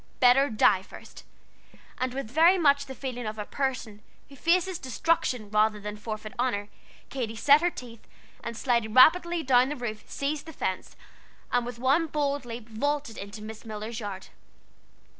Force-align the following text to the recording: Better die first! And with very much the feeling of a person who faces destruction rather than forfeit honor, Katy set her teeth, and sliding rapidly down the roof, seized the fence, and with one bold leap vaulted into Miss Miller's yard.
Better 0.19 0.49
die 0.49 0.81
first! 0.81 1.23
And 1.99 2.15
with 2.15 2.31
very 2.31 2.57
much 2.57 2.87
the 2.87 2.95
feeling 2.95 3.27
of 3.27 3.37
a 3.37 3.45
person 3.45 4.01
who 4.29 4.35
faces 4.35 4.79
destruction 4.79 5.51
rather 5.51 5.79
than 5.79 5.95
forfeit 5.95 6.33
honor, 6.39 6.69
Katy 7.09 7.35
set 7.35 7.61
her 7.61 7.69
teeth, 7.69 8.07
and 8.43 8.57
sliding 8.57 8.95
rapidly 8.95 9.43
down 9.43 9.69
the 9.69 9.75
roof, 9.75 10.03
seized 10.09 10.47
the 10.47 10.53
fence, 10.53 10.95
and 11.51 11.67
with 11.67 11.77
one 11.77 12.07
bold 12.07 12.45
leap 12.45 12.67
vaulted 12.67 13.15
into 13.19 13.43
Miss 13.43 13.63
Miller's 13.63 13.99
yard. 13.99 14.29